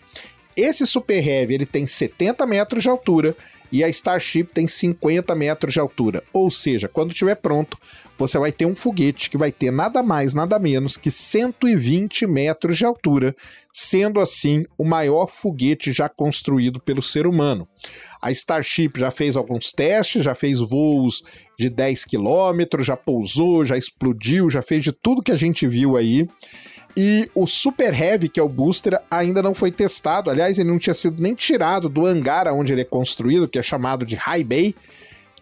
Esse 0.56 0.87
Super 0.87 1.26
Heavy 1.26 1.54
ele 1.54 1.66
tem 1.66 1.87
70 1.87 2.46
metros 2.46 2.82
de 2.82 2.88
altura 2.88 3.37
e 3.73 3.83
a 3.83 3.88
Starship 3.88 4.45
tem 4.52 4.69
50 4.69 5.35
metros 5.35 5.73
de 5.73 5.81
altura. 5.81 6.23
Ou 6.33 6.50
seja, 6.50 6.88
quando 6.88 7.12
estiver 7.12 7.35
pronto, 7.37 7.79
você 8.19 8.38
vai 8.38 8.52
ter 8.52 8.67
um 8.67 8.76
foguete 8.76 9.31
que 9.31 9.38
vai 9.38 9.50
ter 9.50 9.73
nada 9.73 10.02
mais, 10.02 10.35
nada 10.35 10.59
menos 10.59 10.99
que 10.99 11.11
120 11.11 12.26
metros 12.26 12.76
de 12.76 12.85
altura, 12.85 13.35
sendo 13.73 14.21
assim 14.21 14.64
o 14.76 14.85
maior 14.85 15.29
foguete 15.29 15.93
já 15.93 16.09
construído 16.09 16.79
pelo 16.79 17.00
ser 17.00 17.26
humano. 17.26 17.67
A 18.21 18.31
Starship 18.31 18.93
já 18.97 19.11
fez 19.11 19.37
alguns 19.37 19.73
testes, 19.73 20.23
já 20.23 20.35
fez 20.35 20.61
voos 20.61 21.25
de 21.59 21.69
10 21.69 22.05
quilômetros, 22.05 22.87
já 22.87 22.97
pousou, 22.97 23.64
já 23.64 23.76
explodiu, 23.76 24.50
já 24.50 24.62
fez 24.62 24.85
de 24.85 24.93
tudo 24.93 25.23
que 25.23 25.33
a 25.33 25.37
gente 25.37 25.67
viu 25.67 25.97
aí. 25.97 26.29
E 26.96 27.30
o 27.34 27.46
Super 27.46 27.99
Heavy, 27.99 28.28
que 28.28 28.38
é 28.38 28.42
o 28.42 28.49
booster, 28.49 29.00
ainda 29.11 29.42
não 29.42 29.54
foi 29.54 29.70
testado. 29.70 30.30
Aliás, 30.30 30.58
ele 30.58 30.70
não 30.70 30.78
tinha 30.78 30.94
sido 30.94 31.22
nem 31.22 31.34
tirado 31.34 31.88
do 31.88 32.06
hangar 32.06 32.46
onde 32.49 32.72
ele 32.72 32.82
é 32.82 32.84
construído, 32.84 33.49
que 33.49 33.58
é 33.58 33.62
chamado 33.62 34.04
de 34.04 34.14
High 34.14 34.44
Bay. 34.44 34.75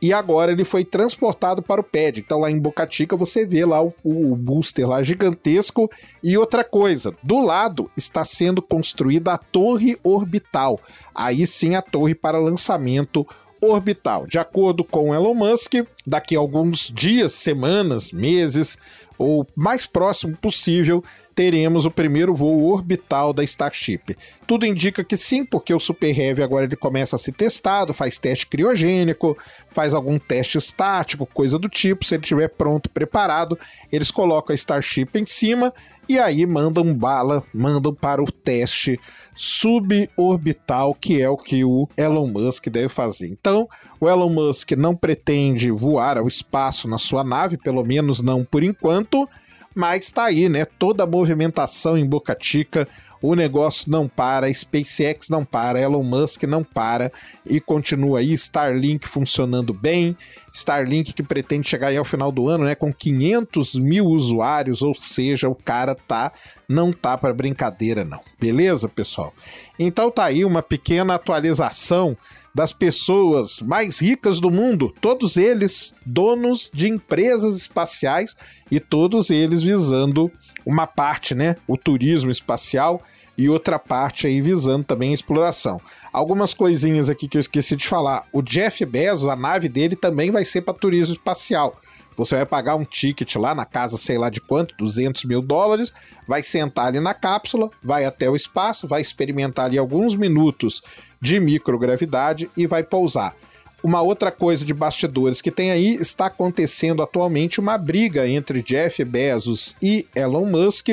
E 0.02 0.14
agora 0.14 0.52
ele 0.52 0.64
foi 0.64 0.82
transportado 0.84 1.60
para 1.60 1.80
o 1.80 1.84
pad. 1.84 2.20
Então 2.20 2.38
lá 2.38 2.50
em 2.50 2.58
Boca 2.58 2.86
Chica 2.88 3.16
você 3.16 3.44
vê 3.44 3.66
lá 3.66 3.82
o, 3.82 3.92
o 4.02 4.34
booster 4.34 4.88
lá 4.88 5.02
gigantesco. 5.02 5.90
E 6.22 6.38
outra 6.38 6.64
coisa, 6.64 7.14
do 7.22 7.38
lado 7.38 7.90
está 7.96 8.24
sendo 8.24 8.62
construída 8.62 9.34
a 9.34 9.38
torre 9.38 9.98
orbital. 10.02 10.80
Aí 11.14 11.46
sim 11.46 11.74
a 11.74 11.82
torre 11.82 12.14
para 12.14 12.38
lançamento 12.38 13.26
orbital. 13.60 14.26
De 14.26 14.38
acordo 14.38 14.82
com 14.82 15.14
Elon 15.14 15.34
Musk, 15.34 15.74
daqui 16.06 16.34
a 16.34 16.38
alguns 16.38 16.90
dias, 16.90 17.34
semanas, 17.34 18.10
meses, 18.10 18.78
ou 19.18 19.46
mais 19.54 19.84
próximo 19.84 20.34
possível, 20.34 21.04
teremos 21.40 21.86
o 21.86 21.90
primeiro 21.90 22.34
voo 22.34 22.70
orbital 22.70 23.32
da 23.32 23.42
Starship. 23.42 24.14
Tudo 24.46 24.66
indica 24.66 25.02
que 25.02 25.16
sim, 25.16 25.42
porque 25.42 25.72
o 25.72 25.80
Super 25.80 26.14
Heavy 26.14 26.42
agora 26.42 26.66
ele 26.66 26.76
começa 26.76 27.16
a 27.16 27.18
ser 27.18 27.32
testado, 27.32 27.94
faz 27.94 28.18
teste 28.18 28.46
criogênico, 28.46 29.34
faz 29.70 29.94
algum 29.94 30.18
teste 30.18 30.58
estático, 30.58 31.24
coisa 31.24 31.58
do 31.58 31.66
tipo. 31.66 32.04
Se 32.04 32.14
ele 32.14 32.22
estiver 32.22 32.48
pronto, 32.48 32.90
preparado, 32.90 33.58
eles 33.90 34.10
colocam 34.10 34.52
a 34.52 34.54
Starship 34.54 35.08
em 35.14 35.24
cima 35.24 35.72
e 36.06 36.18
aí 36.18 36.44
mandam 36.44 36.92
bala, 36.92 37.42
mandam 37.54 37.94
para 37.94 38.22
o 38.22 38.30
teste 38.30 39.00
suborbital, 39.34 40.94
que 40.94 41.22
é 41.22 41.30
o 41.30 41.38
que 41.38 41.64
o 41.64 41.88
Elon 41.96 42.26
Musk 42.26 42.68
deve 42.68 42.90
fazer. 42.90 43.28
Então, 43.28 43.66
o 43.98 44.06
Elon 44.06 44.28
Musk 44.28 44.72
não 44.72 44.94
pretende 44.94 45.70
voar 45.70 46.18
ao 46.18 46.28
espaço 46.28 46.86
na 46.86 46.98
sua 46.98 47.24
nave, 47.24 47.56
pelo 47.56 47.82
menos 47.82 48.20
não 48.20 48.44
por 48.44 48.62
enquanto, 48.62 49.26
mas 49.74 50.04
está 50.04 50.24
aí, 50.24 50.48
né? 50.48 50.64
Toda 50.64 51.04
a 51.04 51.06
movimentação 51.06 51.96
em 51.96 52.04
Boca 52.04 52.36
Chica, 52.40 52.88
o 53.22 53.34
negócio 53.34 53.90
não 53.90 54.08
para, 54.08 54.52
SpaceX 54.52 55.28
não 55.28 55.44
para, 55.44 55.80
Elon 55.80 56.02
Musk 56.02 56.44
não 56.44 56.64
para 56.64 57.12
e 57.44 57.60
continua 57.60 58.20
aí. 58.20 58.32
Starlink 58.32 59.06
funcionando 59.06 59.74
bem, 59.74 60.16
Starlink 60.52 61.12
que 61.12 61.22
pretende 61.22 61.68
chegar 61.68 61.88
aí 61.88 61.96
ao 61.96 62.04
final 62.04 62.32
do 62.32 62.48
ano, 62.48 62.64
né? 62.64 62.74
Com 62.74 62.92
500 62.92 63.74
mil 63.74 64.06
usuários, 64.06 64.82
ou 64.82 64.94
seja, 64.94 65.48
o 65.48 65.54
cara 65.54 65.94
tá, 65.94 66.32
não 66.68 66.92
tá 66.92 67.16
para 67.16 67.34
brincadeira, 67.34 68.04
não. 68.04 68.20
Beleza, 68.38 68.88
pessoal? 68.88 69.32
Então 69.78 70.10
tá 70.10 70.24
aí 70.24 70.44
uma 70.44 70.62
pequena 70.62 71.14
atualização 71.14 72.16
das 72.54 72.72
pessoas 72.72 73.60
mais 73.60 73.98
ricas 74.00 74.40
do 74.40 74.50
mundo, 74.50 74.92
todos 75.00 75.36
eles 75.36 75.94
donos 76.04 76.68
de 76.74 76.88
empresas 76.88 77.56
espaciais 77.56 78.36
e 78.70 78.80
todos 78.80 79.30
eles 79.30 79.62
visando 79.62 80.30
uma 80.66 80.86
parte, 80.86 81.34
né, 81.34 81.56
o 81.66 81.76
turismo 81.76 82.30
espacial 82.30 83.02
e 83.36 83.48
outra 83.48 83.78
parte 83.78 84.26
aí 84.26 84.40
visando 84.40 84.84
também 84.84 85.10
a 85.10 85.14
exploração. 85.14 85.80
Algumas 86.12 86.52
coisinhas 86.52 87.08
aqui 87.08 87.28
que 87.28 87.36
eu 87.36 87.40
esqueci 87.40 87.76
de 87.76 87.86
falar. 87.86 88.26
O 88.32 88.42
Jeff 88.42 88.84
Bezos, 88.84 89.28
a 89.28 89.36
nave 89.36 89.68
dele 89.68 89.96
também 89.96 90.30
vai 90.30 90.44
ser 90.44 90.62
para 90.62 90.74
turismo 90.74 91.14
espacial. 91.14 91.76
Você 92.16 92.34
vai 92.34 92.44
pagar 92.44 92.76
um 92.76 92.84
ticket 92.84 93.36
lá 93.36 93.54
na 93.54 93.64
casa, 93.64 93.96
sei 93.96 94.18
lá 94.18 94.28
de 94.28 94.40
quanto, 94.40 94.74
200 94.76 95.24
mil 95.24 95.40
dólares, 95.40 95.92
vai 96.28 96.42
sentar 96.42 96.88
ali 96.88 97.00
na 97.00 97.14
cápsula, 97.14 97.70
vai 97.82 98.04
até 98.04 98.28
o 98.28 98.36
espaço, 98.36 98.86
vai 98.86 99.00
experimentar 99.00 99.66
ali 99.66 99.78
alguns 99.78 100.14
minutos 100.14 100.82
de 101.20 101.40
microgravidade 101.40 102.50
e 102.56 102.66
vai 102.66 102.82
pousar. 102.82 103.34
Uma 103.82 104.02
outra 104.02 104.30
coisa 104.30 104.62
de 104.62 104.74
bastidores 104.74 105.40
que 105.40 105.50
tem 105.50 105.70
aí 105.70 105.94
está 105.94 106.26
acontecendo 106.26 107.02
atualmente 107.02 107.58
uma 107.58 107.78
briga 107.78 108.28
entre 108.28 108.62
Jeff 108.62 109.02
Bezos 109.02 109.74
e 109.80 110.06
Elon 110.14 110.44
Musk, 110.44 110.88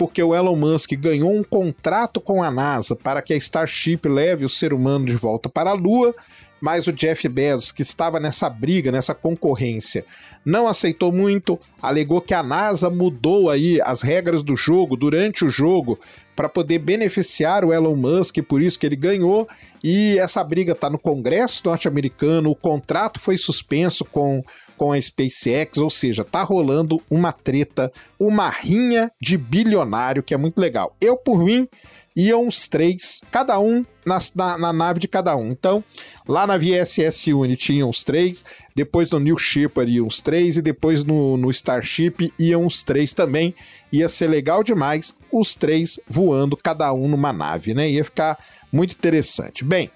porque 0.00 0.22
o 0.22 0.34
Elon 0.34 0.56
Musk 0.56 0.92
ganhou 0.94 1.30
um 1.30 1.44
contrato 1.44 2.22
com 2.22 2.42
a 2.42 2.50
NASA 2.50 2.96
para 2.96 3.20
que 3.20 3.34
a 3.34 3.36
Starship 3.36 4.00
leve 4.06 4.46
o 4.46 4.48
ser 4.48 4.72
humano 4.72 5.04
de 5.04 5.14
volta 5.14 5.46
para 5.46 5.68
a 5.68 5.74
Lua, 5.74 6.14
mas 6.58 6.86
o 6.86 6.92
Jeff 6.92 7.28
Bezos, 7.28 7.70
que 7.70 7.82
estava 7.82 8.18
nessa 8.18 8.48
briga, 8.48 8.90
nessa 8.90 9.14
concorrência, 9.14 10.06
não 10.42 10.66
aceitou 10.66 11.12
muito, 11.12 11.60
alegou 11.82 12.22
que 12.22 12.32
a 12.32 12.42
NASA 12.42 12.88
mudou 12.88 13.50
aí 13.50 13.78
as 13.82 14.00
regras 14.00 14.42
do 14.42 14.56
jogo 14.56 14.96
durante 14.96 15.44
o 15.44 15.50
jogo 15.50 15.98
para 16.34 16.48
poder 16.48 16.78
beneficiar 16.78 17.62
o 17.62 17.70
Elon 17.70 17.94
Musk, 17.94 18.38
por 18.48 18.62
isso 18.62 18.78
que 18.78 18.86
ele 18.86 18.96
ganhou. 18.96 19.46
E 19.84 20.18
essa 20.18 20.42
briga 20.42 20.72
está 20.72 20.88
no 20.88 20.98
Congresso 20.98 21.60
norte-americano, 21.66 22.50
o 22.50 22.56
contrato 22.56 23.20
foi 23.20 23.36
suspenso 23.36 24.02
com, 24.06 24.42
com 24.80 24.92
a 24.92 24.98
SpaceX, 24.98 25.76
ou 25.76 25.90
seja, 25.90 26.24
tá 26.24 26.42
rolando 26.42 27.02
uma 27.10 27.32
treta, 27.32 27.92
uma 28.18 28.48
rinha 28.48 29.12
de 29.20 29.36
bilionário 29.36 30.22
que 30.22 30.32
é 30.32 30.38
muito 30.38 30.58
legal. 30.58 30.96
Eu, 30.98 31.18
por 31.18 31.44
mim, 31.44 31.68
iam 32.16 32.46
os 32.46 32.66
três, 32.66 33.20
cada 33.30 33.60
um 33.60 33.84
na, 34.06 34.18
na, 34.34 34.56
na, 34.56 34.72
nave 34.72 34.98
de 34.98 35.06
cada 35.06 35.36
um. 35.36 35.50
Então, 35.50 35.84
lá 36.26 36.46
na 36.46 36.56
VSS 36.56 37.30
Unity 37.30 37.74
iam 37.74 37.90
os 37.90 38.02
três, 38.02 38.42
depois 38.74 39.10
no 39.10 39.20
New 39.20 39.36
Shepard 39.36 39.92
iam 39.92 40.06
os 40.06 40.22
três, 40.22 40.56
e 40.56 40.62
depois 40.62 41.04
no, 41.04 41.36
no 41.36 41.50
Starship 41.50 42.32
iam 42.38 42.64
os 42.64 42.82
três 42.82 43.12
também. 43.12 43.54
Ia 43.92 44.08
ser 44.08 44.28
legal 44.28 44.64
demais, 44.64 45.14
os 45.30 45.54
três 45.54 46.00
voando, 46.08 46.56
cada 46.56 46.90
um 46.94 47.06
numa 47.06 47.34
nave, 47.34 47.74
né? 47.74 47.90
Ia 47.90 48.02
ficar 48.02 48.42
muito 48.72 48.92
interessante. 48.92 49.62
Bem. 49.62 49.90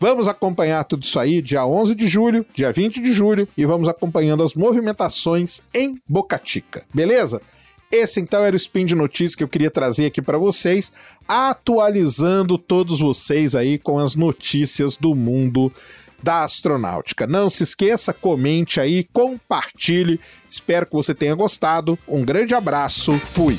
Vamos 0.00 0.26
acompanhar 0.26 0.82
tudo 0.84 1.02
isso 1.02 1.20
aí 1.20 1.42
dia 1.42 1.66
11 1.66 1.94
de 1.94 2.08
julho, 2.08 2.46
dia 2.54 2.72
20 2.72 3.02
de 3.02 3.12
julho 3.12 3.46
e 3.54 3.66
vamos 3.66 3.86
acompanhando 3.86 4.42
as 4.42 4.54
movimentações 4.54 5.60
em 5.74 6.00
Boca 6.08 6.40
Chica, 6.42 6.82
beleza? 6.92 7.42
Esse 7.92 8.18
então 8.18 8.42
era 8.42 8.54
o 8.54 8.56
Spin 8.56 8.86
de 8.86 8.94
Notícias 8.94 9.34
que 9.34 9.44
eu 9.44 9.48
queria 9.48 9.70
trazer 9.70 10.06
aqui 10.06 10.22
para 10.22 10.38
vocês, 10.38 10.90
atualizando 11.28 12.56
todos 12.56 13.00
vocês 13.00 13.54
aí 13.54 13.76
com 13.78 13.98
as 13.98 14.14
notícias 14.14 14.96
do 14.96 15.14
mundo 15.14 15.70
da 16.22 16.44
astronáutica. 16.44 17.26
Não 17.26 17.50
se 17.50 17.64
esqueça, 17.64 18.14
comente 18.14 18.80
aí, 18.80 19.04
compartilhe. 19.12 20.18
Espero 20.48 20.86
que 20.86 20.94
você 20.94 21.14
tenha 21.14 21.34
gostado. 21.34 21.98
Um 22.08 22.24
grande 22.24 22.54
abraço. 22.54 23.18
Fui. 23.18 23.58